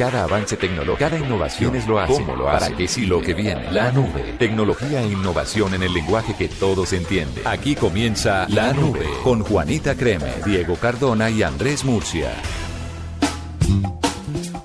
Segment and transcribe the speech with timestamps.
[0.00, 2.14] Cada avance tecnológico, cada innovación es lo hace.
[2.14, 2.64] ¿Cómo lo hace?
[2.64, 3.70] ¿Para qué sí lo que viene?
[3.70, 4.34] La nube.
[4.38, 7.46] Tecnología e innovación en el lenguaje que todos entienden.
[7.46, 12.32] Aquí comienza La Nube con Juanita Creme, Diego Cardona y Andrés Murcia.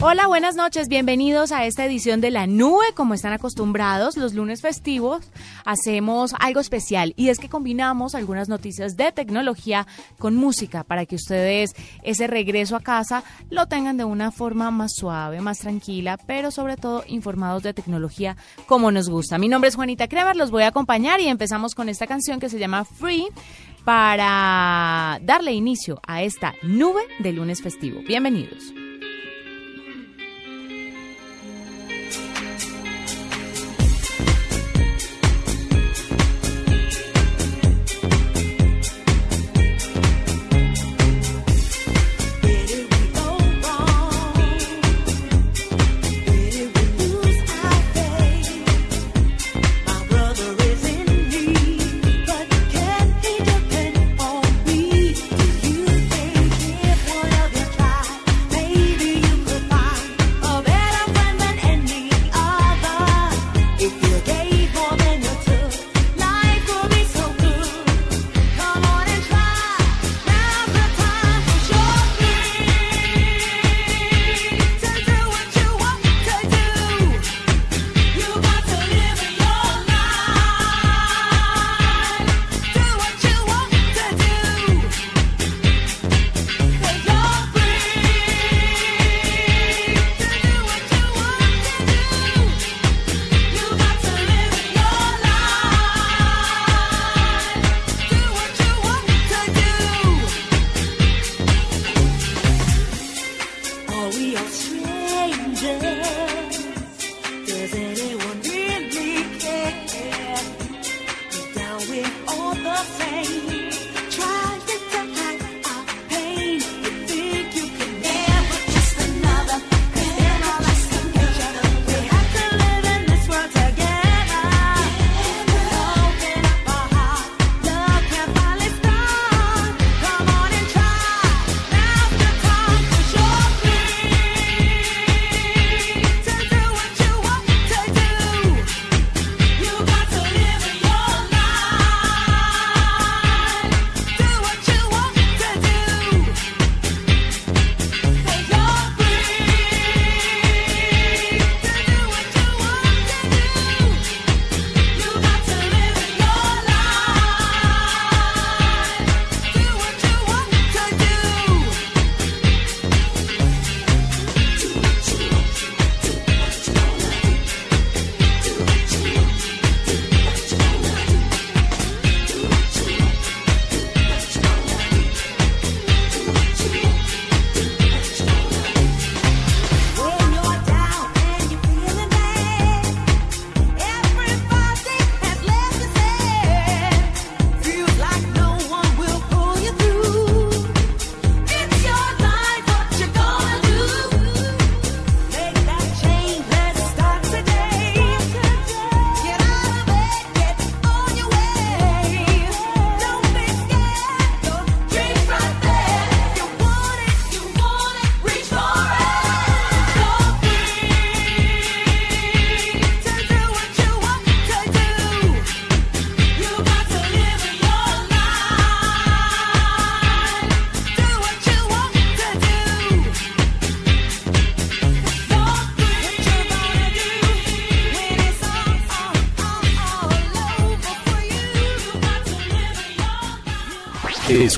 [0.08, 2.86] Hola, buenas noches, bienvenidos a esta edición de La Nube.
[2.94, 5.26] Como están acostumbrados, los lunes festivos
[5.66, 9.88] hacemos algo especial y es que combinamos algunas noticias de tecnología
[10.20, 11.72] con música para que ustedes
[12.04, 16.78] ese regreso a casa lo tengan de una forma más suave, más tranquila, pero sobre
[16.78, 19.40] todo informados de tecnología como nos gusta.
[19.40, 22.50] Mi nombre es Juanita Kremer, los voy a acompañar y empezamos con esta canción que
[22.50, 23.26] se llama Free
[23.84, 28.02] para darle inicio a esta nube de lunes festivo.
[28.08, 28.72] Bienvenidos.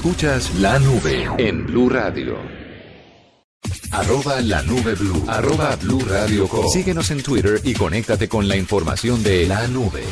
[0.07, 2.38] Escuchas la nube en Blue Radio.
[3.91, 5.22] Arroba la nube blue.
[5.28, 10.04] Arroba blue radio Síguenos en Twitter y conéctate con la información de la nube.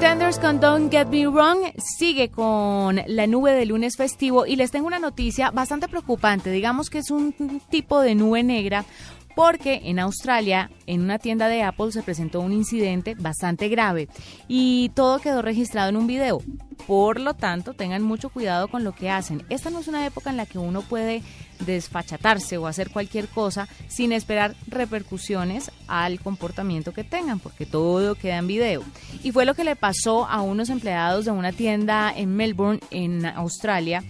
[0.00, 4.70] Pretenders con Don't Get Me Wrong sigue con la nube de lunes festivo y les
[4.70, 6.50] tengo una noticia bastante preocupante.
[6.50, 7.34] Digamos que es un
[7.68, 8.86] tipo de nube negra
[9.34, 14.08] porque en Australia, en una tienda de Apple, se presentó un incidente bastante grave
[14.48, 16.40] y todo quedó registrado en un video.
[16.86, 19.44] Por lo tanto, tengan mucho cuidado con lo que hacen.
[19.50, 21.22] Esta no es una época en la que uno puede
[21.60, 28.38] desfachatarse o hacer cualquier cosa sin esperar repercusiones al comportamiento que tengan, porque todo queda
[28.38, 28.82] en video.
[29.22, 33.26] Y fue lo que le pasó a unos empleados de una tienda en Melbourne, en
[33.26, 34.02] Australia,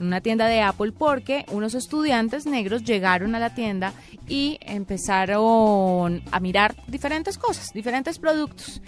[0.00, 3.92] una tienda de Apple porque unos estudiantes negros llegaron a la tienda
[4.28, 8.80] y empezaron a mirar diferentes cosas, diferentes productos.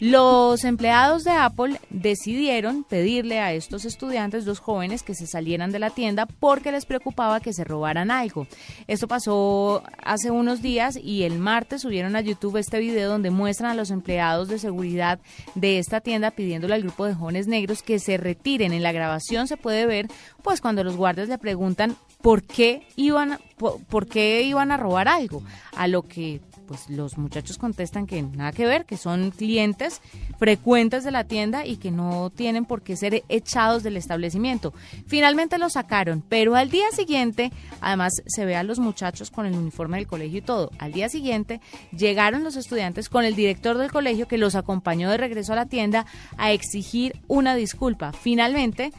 [0.00, 5.78] Los empleados de Apple decidieron pedirle a estos estudiantes, dos jóvenes, que se salieran de
[5.78, 8.46] la tienda porque les preocupaba que se robaran algo.
[8.86, 13.72] Esto pasó hace unos días y el martes subieron a YouTube este video donde muestran
[13.72, 15.20] a los empleados de seguridad
[15.54, 18.72] de esta tienda pidiéndole al grupo de jóvenes negros que se retiren.
[18.72, 20.08] En la grabación se puede ver,
[20.42, 25.42] pues, cuando los guardias le preguntan por qué iban, por qué iban a robar algo,
[25.76, 30.00] a lo que pues los muchachos contestan que nada que ver, que son clientes
[30.38, 34.72] frecuentes de la tienda y que no tienen por qué ser echados del establecimiento.
[35.08, 37.50] Finalmente lo sacaron, pero al día siguiente,
[37.80, 40.70] además se ve a los muchachos con el uniforme del colegio y todo.
[40.78, 41.60] Al día siguiente
[41.90, 45.66] llegaron los estudiantes con el director del colegio que los acompañó de regreso a la
[45.66, 48.12] tienda a exigir una disculpa.
[48.12, 48.92] Finalmente,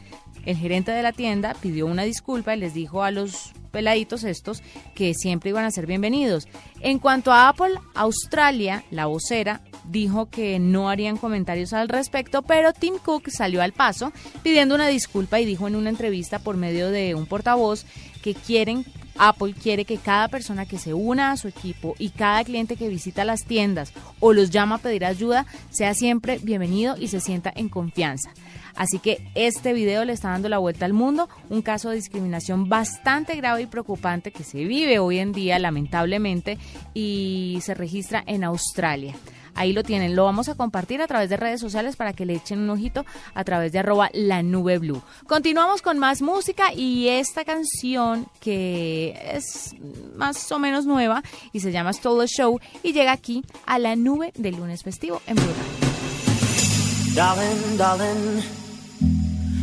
[0.44, 4.62] el gerente de la tienda pidió una disculpa y les dijo a los peladitos estos
[4.94, 6.46] que siempre iban a ser bienvenidos.
[6.80, 12.72] En cuanto a Apple, Australia, la vocera, dijo que no harían comentarios al respecto, pero
[12.72, 16.90] Tim Cook salió al paso pidiendo una disculpa y dijo en una entrevista por medio
[16.90, 17.84] de un portavoz
[18.22, 18.84] que quieren
[19.18, 22.88] Apple quiere que cada persona que se una a su equipo y cada cliente que
[22.88, 27.52] visita las tiendas o los llama a pedir ayuda sea siempre bienvenido y se sienta
[27.54, 28.30] en confianza.
[28.76, 32.68] Así que este video le está dando la vuelta al mundo, un caso de discriminación
[32.68, 36.58] bastante grave y preocupante que se vive hoy en día lamentablemente
[36.94, 39.14] y se registra en Australia.
[39.54, 42.34] Ahí lo tienen, lo vamos a compartir a través de redes sociales para que le
[42.34, 45.02] echen un ojito a través de arroba la nube blue.
[45.26, 49.74] Continuamos con más música y esta canción que es
[50.16, 54.32] más o menos nueva y se llama Stole Show y llega aquí a la nube
[54.36, 55.44] del lunes festivo en Blue.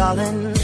[0.00, 0.56] Darling.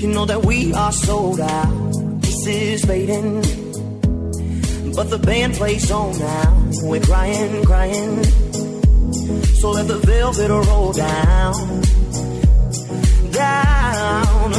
[0.00, 1.92] You know that we are sold out.
[2.22, 3.42] This is fading.
[4.96, 6.50] But the band plays on now.
[6.84, 8.24] We're crying, crying.
[9.60, 11.54] So let the velvet roll down.
[13.44, 14.52] Down.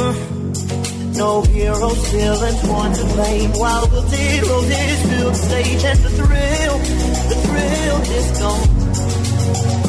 [1.21, 3.51] No heroes, villains, one to blame.
[3.53, 4.01] While the
[4.49, 6.77] roses fill the stage and the thrill,
[7.29, 9.88] the thrill is gone.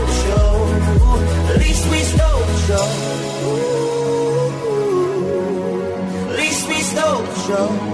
[1.81, 2.87] least we stole the show.
[4.93, 7.90] Ooh, least we stole the show.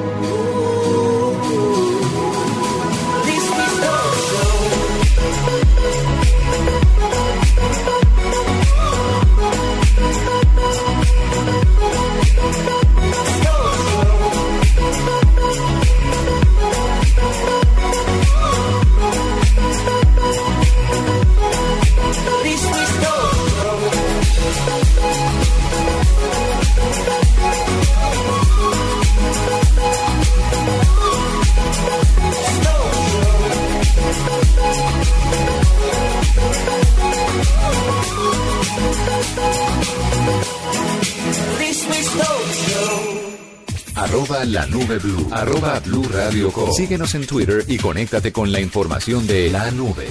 [44.45, 45.27] La nube blue.
[45.31, 46.71] Arroba blue radio com.
[46.71, 50.07] Síguenos en Twitter y conéctate con la información de la nube.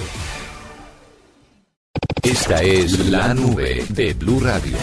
[2.21, 4.75] Esta es la nube de Blue Radio.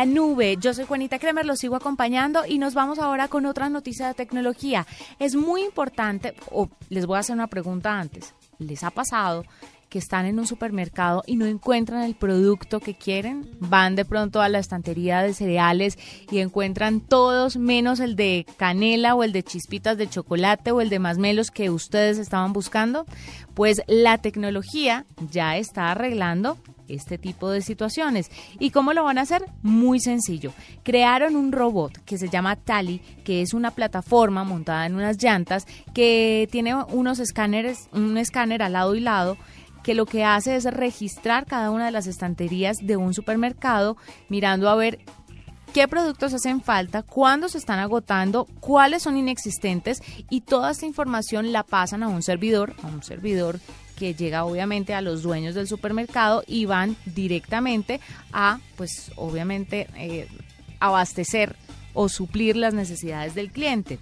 [0.00, 0.56] La nube.
[0.58, 4.14] Yo soy Juanita Kremer, los sigo acompañando y nos vamos ahora con otras noticias de
[4.14, 4.86] tecnología.
[5.18, 8.34] Es muy importante, o les voy a hacer una pregunta antes.
[8.58, 9.44] ¿Les ha pasado
[9.90, 13.50] que están en un supermercado y no encuentran el producto que quieren?
[13.58, 15.98] Van de pronto a la estantería de cereales
[16.30, 20.88] y encuentran todos menos el de canela o el de chispitas de chocolate o el
[20.88, 23.04] de masmelos que ustedes estaban buscando.
[23.54, 26.56] Pues la tecnología ya está arreglando
[26.88, 28.30] este tipo de situaciones.
[28.58, 29.44] ¿Y cómo lo van a hacer?
[29.62, 30.52] Muy sencillo.
[30.82, 35.66] Crearon un robot que se llama Tali, que es una plataforma montada en unas llantas
[35.94, 39.36] que tiene unos escáneres, un escáner al lado y lado
[39.82, 43.96] que lo que hace es registrar cada una de las estanterías de un supermercado,
[44.28, 45.00] mirando a ver
[45.72, 51.52] qué productos hacen falta, cuándo se están agotando, cuáles son inexistentes y toda esta información
[51.52, 53.60] la pasan a un servidor, a un servidor
[53.96, 58.00] que llega obviamente a los dueños del supermercado y van directamente
[58.32, 60.26] a, pues obviamente, eh,
[60.80, 61.54] abastecer
[61.92, 63.98] o suplir las necesidades del cliente.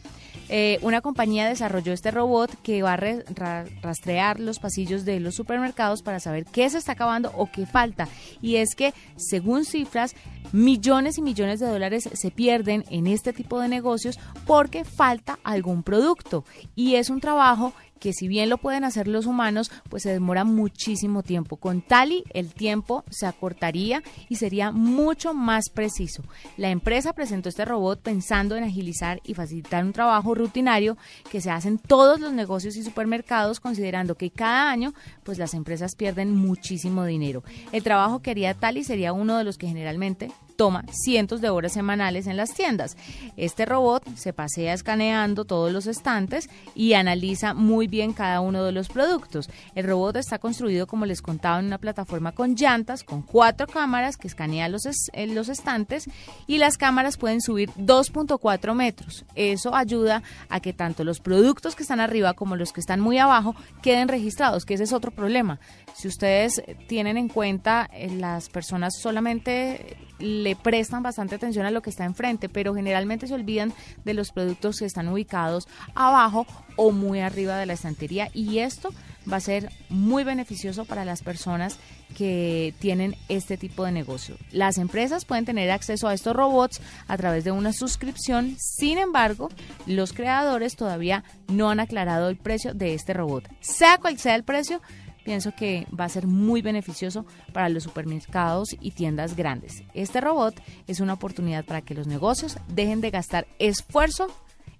[0.48, 6.02] Eh, una compañía desarrolló este robot que va a rastrear los pasillos de los supermercados
[6.02, 8.08] para saber qué se está acabando o qué falta.
[8.40, 10.14] Y es que, según cifras,
[10.52, 15.82] millones y millones de dólares se pierden en este tipo de negocios porque falta algún
[15.82, 16.44] producto.
[16.74, 20.44] Y es un trabajo que si bien lo pueden hacer los humanos, pues se demora
[20.44, 21.56] muchísimo tiempo.
[21.56, 26.22] Con Tali el tiempo se acortaría y sería mucho más preciso.
[26.56, 30.96] La empresa presentó este robot pensando en agilizar y facilitar un trabajo rutinario
[31.30, 35.54] que se hace en todos los negocios y supermercados, considerando que cada año pues las
[35.54, 37.42] empresas pierden muchísimo dinero.
[37.72, 41.72] El trabajo que haría Tali sería uno de los que generalmente toma cientos de horas
[41.72, 42.96] semanales en las tiendas.
[43.36, 48.72] Este robot se pasea escaneando todos los estantes y analiza muy bien cada uno de
[48.72, 49.48] los productos.
[49.76, 54.16] El robot está construido, como les contaba, en una plataforma con llantas, con cuatro cámaras
[54.16, 54.82] que escanean los,
[55.14, 56.10] los estantes
[56.48, 59.24] y las cámaras pueden subir 2.4 metros.
[59.36, 63.18] Eso ayuda a que tanto los productos que están arriba como los que están muy
[63.18, 65.60] abajo queden registrados, que ese es otro problema.
[65.94, 71.82] Si ustedes tienen en cuenta, eh, las personas solamente le prestan bastante atención a lo
[71.82, 73.72] que está enfrente, pero generalmente se olvidan
[74.04, 78.90] de los productos que están ubicados abajo o muy arriba de la estantería y esto
[79.30, 81.78] va a ser muy beneficioso para las personas
[82.16, 84.36] que tienen este tipo de negocio.
[84.52, 89.50] Las empresas pueden tener acceso a estos robots a través de una suscripción, sin embargo,
[89.86, 93.48] los creadores todavía no han aclarado el precio de este robot.
[93.60, 94.80] Sea cual sea el precio,
[95.28, 99.82] pienso que va a ser muy beneficioso para los supermercados y tiendas grandes.
[99.92, 100.54] Este robot
[100.86, 104.28] es una oportunidad para que los negocios dejen de gastar esfuerzo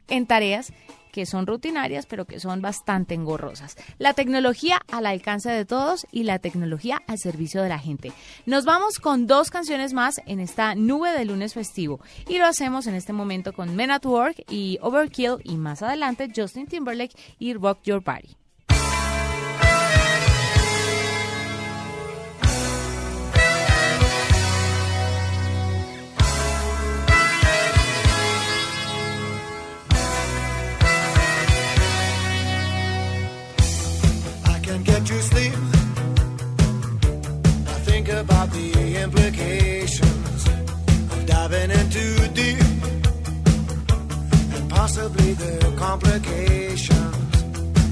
[0.08, 0.72] en tareas
[1.12, 3.76] que son rutinarias pero que son bastante engorrosas.
[3.98, 8.11] La tecnología al alcance de todos y la tecnología al servicio de la gente.
[8.46, 12.87] Nos vamos con dos canciones más en esta nube de lunes festivo y lo hacemos
[12.87, 17.52] en este momento con Men at Work y Overkill y más adelante Justin Timberlake y
[17.52, 18.34] Rock Your Body.
[44.88, 47.44] Possibly are complications,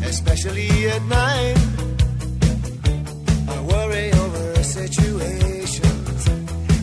[0.02, 1.56] especially at night.
[3.48, 6.28] I worry over situations.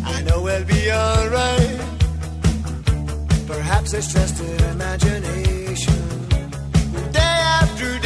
[0.06, 1.80] I know we'll be alright.
[3.48, 4.40] Perhaps it's just
[4.72, 6.28] imagination.
[7.12, 8.03] Day after day,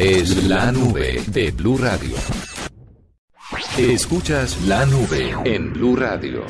[0.00, 2.16] es La Nube de Blue Radio.
[3.76, 6.46] Escuchas La Nube en Blue Radio.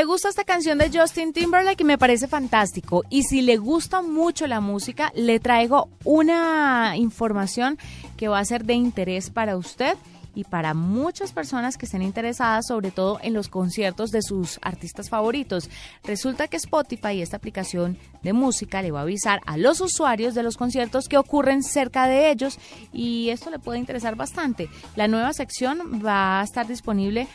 [0.00, 3.04] le gusta esta canción de Justin Timberlake, me parece fantástico.
[3.10, 7.76] Y si le gusta mucho la música, le traigo una información
[8.16, 9.98] que va a ser de interés para usted
[10.34, 15.10] y para muchas personas que estén interesadas, sobre todo en los conciertos de sus artistas
[15.10, 15.68] favoritos.
[16.02, 20.42] Resulta que Spotify, esta aplicación de música, le va a avisar a los usuarios de
[20.42, 22.58] los conciertos que ocurren cerca de ellos
[22.90, 24.70] y esto le puede interesar bastante.
[24.96, 27.28] La nueva sección va a estar disponible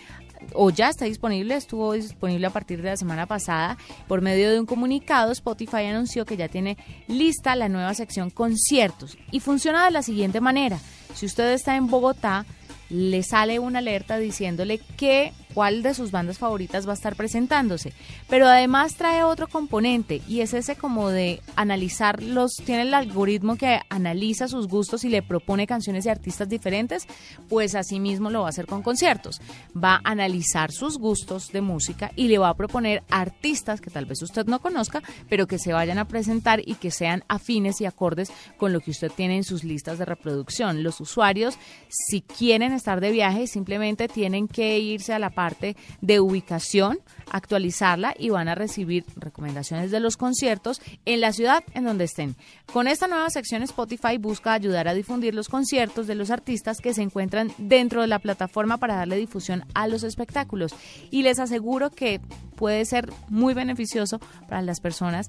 [0.53, 3.77] o ya está disponible, estuvo disponible a partir de la semana pasada.
[4.08, 6.77] Por medio de un comunicado, Spotify anunció que ya tiene
[7.08, 10.79] lista la nueva sección conciertos y funciona de la siguiente manera.
[11.13, 12.45] Si usted está en Bogotá,
[12.89, 17.93] le sale una alerta diciéndole que cuál de sus bandas favoritas va a estar presentándose.
[18.29, 23.55] Pero además trae otro componente y es ese como de analizar los, tiene el algoritmo
[23.55, 27.07] que analiza sus gustos y le propone canciones de artistas diferentes,
[27.47, 29.39] pues así mismo lo va a hacer con conciertos.
[29.75, 34.05] Va a analizar sus gustos de música y le va a proponer artistas que tal
[34.05, 37.85] vez usted no conozca, pero que se vayan a presentar y que sean afines y
[37.85, 40.83] acordes con lo que usted tiene en sus listas de reproducción.
[40.83, 45.75] Los usuarios, si quieren estar de viaje, simplemente tienen que irse a la parte parte
[46.01, 46.97] de ubicación,
[47.29, 52.36] actualizarla y van a recibir recomendaciones de los conciertos en la ciudad en donde estén.
[52.73, 56.95] Con esta nueva sección Spotify busca ayudar a difundir los conciertos de los artistas que
[56.95, 60.73] se encuentran dentro de la plataforma para darle difusión a los espectáculos
[61.12, 62.19] y les aseguro que
[62.55, 65.27] puede ser muy beneficioso para las personas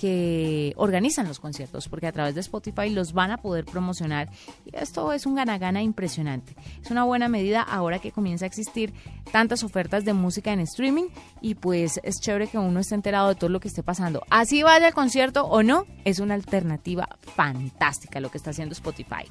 [0.00, 4.30] que organizan los conciertos, porque a través de Spotify los van a poder promocionar.
[4.64, 6.56] Y esto es un gana-gana impresionante.
[6.82, 8.94] Es una buena medida ahora que comienza a existir
[9.30, 11.08] tantas ofertas de música en streaming
[11.42, 14.22] y pues es chévere que uno esté enterado de todo lo que esté pasando.
[14.30, 19.24] Así vaya el concierto o no, es una alternativa fantástica lo que está haciendo Spotify.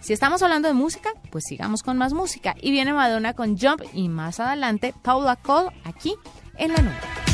[0.00, 2.56] Si estamos hablando de música, pues sigamos con más música.
[2.60, 6.12] Y viene Madonna con Jump y más adelante Paula Cole aquí
[6.56, 7.27] en la nube.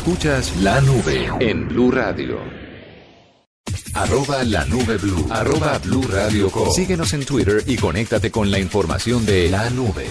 [0.00, 2.38] Escuchas la nube en Blue Radio.
[3.92, 5.26] Arroba la nube blue.
[5.28, 6.50] Arroba blue radio.
[6.74, 10.06] Síguenos en Twitter y conéctate con la información de la nube.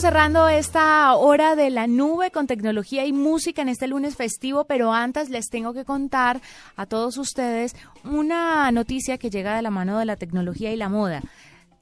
[0.00, 4.64] Estamos cerrando esta hora de la nube con tecnología y música en este lunes festivo,
[4.64, 6.40] pero antes les tengo que contar
[6.74, 10.88] a todos ustedes una noticia que llega de la mano de la tecnología y la
[10.88, 11.20] moda.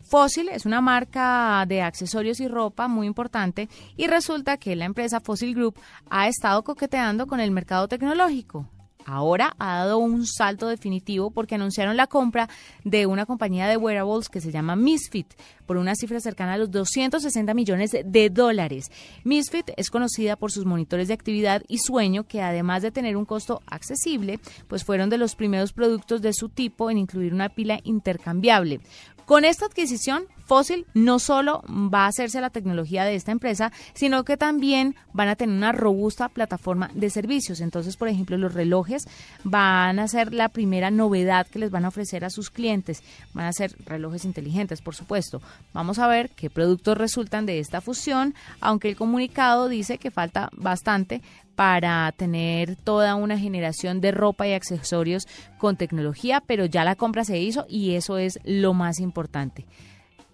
[0.00, 5.20] Fossil es una marca de accesorios y ropa muy importante y resulta que la empresa
[5.20, 5.76] Fossil Group
[6.10, 8.66] ha estado coqueteando con el mercado tecnológico
[9.08, 12.48] ahora ha dado un salto definitivo porque anunciaron la compra
[12.84, 15.26] de una compañía de wearables que se llama Misfit
[15.66, 18.90] por una cifra cercana a los 260 millones de dólares.
[19.24, 23.24] Misfit es conocida por sus monitores de actividad y sueño que además de tener un
[23.24, 27.80] costo accesible, pues fueron de los primeros productos de su tipo en incluir una pila
[27.84, 28.80] intercambiable.
[29.28, 34.24] Con esta adquisición, Fossil no solo va a hacerse la tecnología de esta empresa, sino
[34.24, 37.60] que también van a tener una robusta plataforma de servicios.
[37.60, 39.06] Entonces, por ejemplo, los relojes
[39.44, 43.02] van a ser la primera novedad que les van a ofrecer a sus clientes.
[43.34, 45.42] Van a ser relojes inteligentes, por supuesto.
[45.74, 50.48] Vamos a ver qué productos resultan de esta fusión, aunque el comunicado dice que falta
[50.56, 51.20] bastante
[51.58, 55.26] para tener toda una generación de ropa y accesorios
[55.58, 59.66] con tecnología, pero ya la compra se hizo y eso es lo más importante.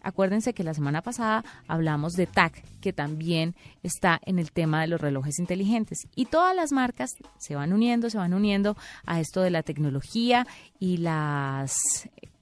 [0.03, 4.89] Acuérdense que la semana pasada hablamos de TAC, que también está en el tema de
[4.89, 6.01] los relojes inteligentes.
[6.15, 10.47] Y todas las marcas se van uniendo, se van uniendo a esto de la tecnología
[10.79, 11.73] y las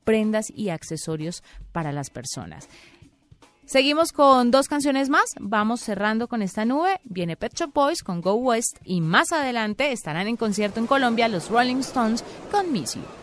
[0.02, 2.68] prendas y accesorios para las personas.
[3.64, 8.20] Seguimos con dos canciones más, vamos cerrando con esta nube, viene Pet Shop Boys con
[8.20, 12.96] Go West y más adelante estarán en concierto en Colombia los Rolling Stones con Miss
[12.96, 13.21] You.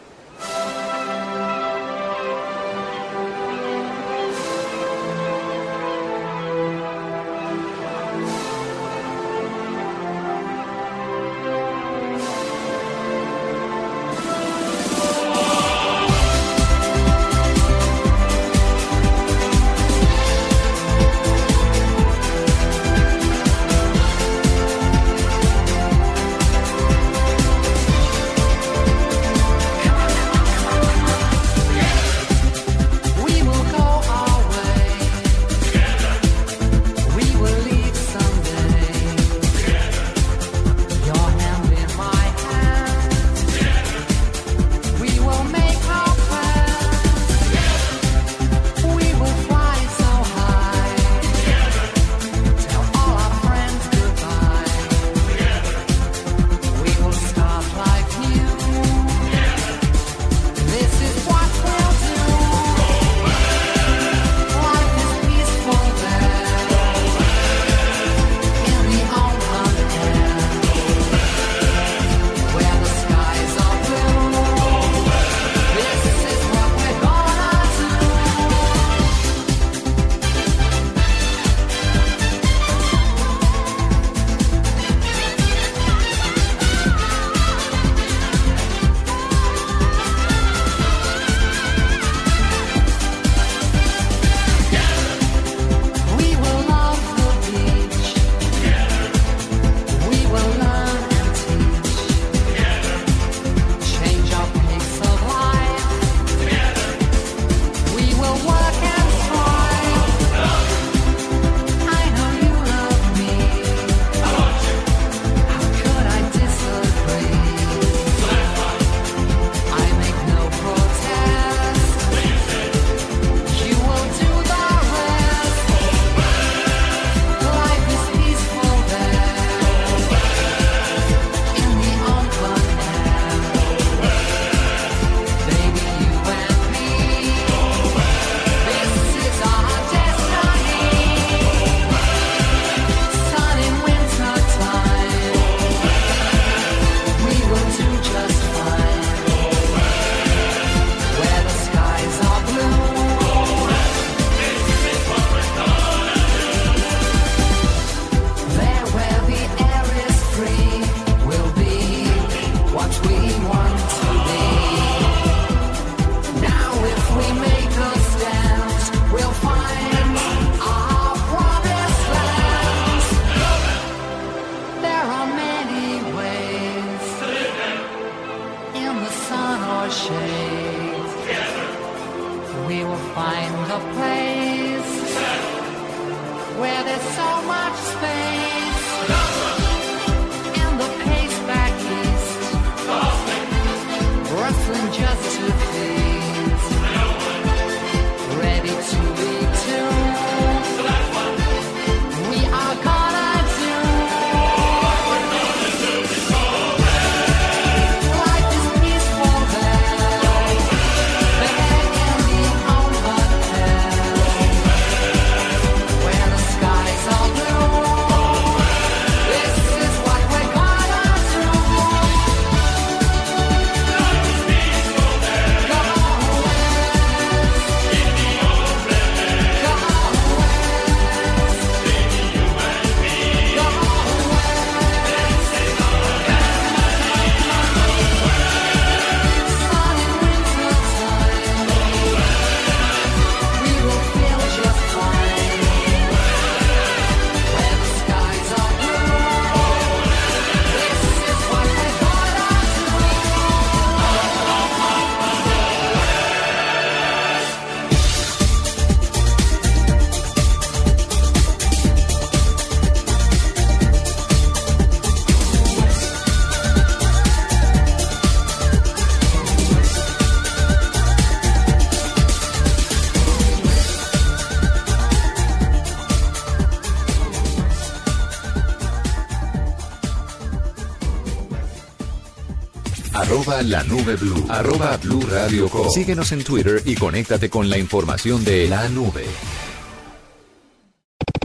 [283.49, 284.45] La nube blue.
[284.47, 285.67] Arroba blue radio.
[285.89, 289.25] Síguenos en Twitter y conéctate con la información de la nube.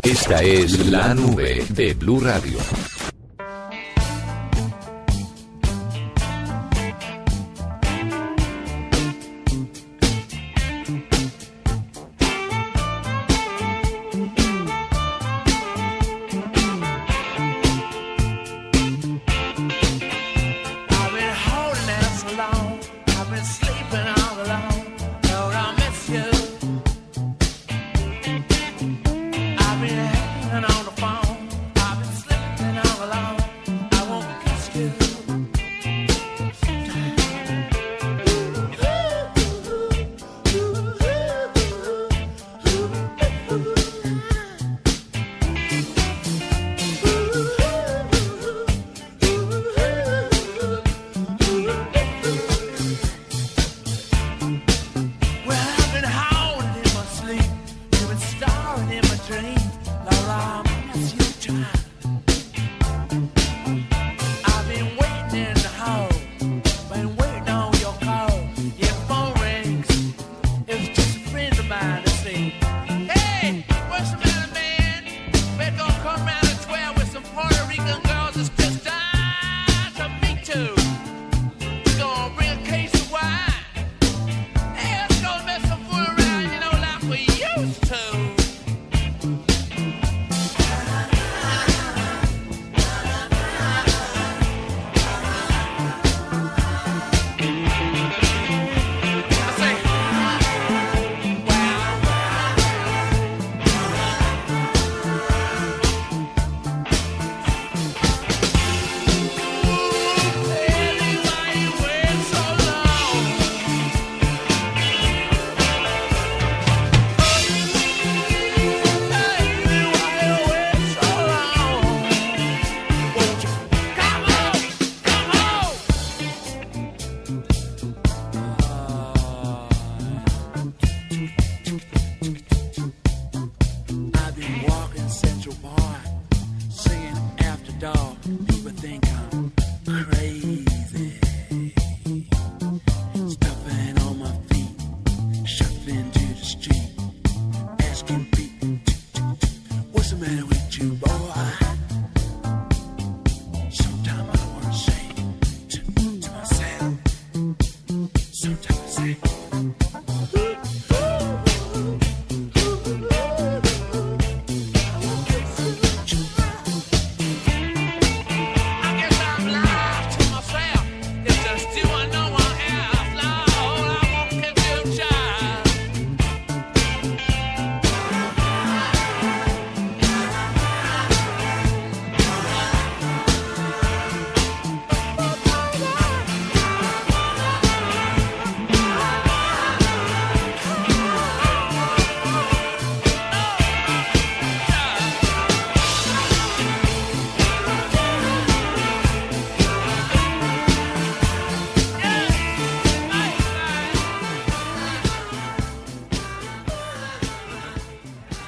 [0.03, 2.59] Esta es la nube de Blue Radio.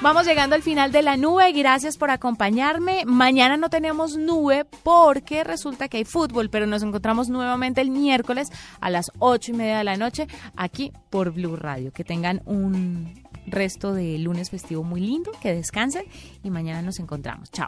[0.07, 1.51] Vamos llegando al final de la nube.
[1.51, 3.03] Gracias por acompañarme.
[3.05, 8.49] Mañana no tenemos nube porque resulta que hay fútbol, pero nos encontramos nuevamente el miércoles
[8.79, 11.91] a las ocho y media de la noche aquí por Blue Radio.
[11.91, 16.05] Que tengan un resto de lunes festivo muy lindo, que descansen
[16.41, 17.51] y mañana nos encontramos.
[17.51, 17.67] Chao.